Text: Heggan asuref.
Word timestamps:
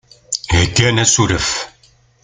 Heggan 0.55 0.97
asuref. 1.03 1.49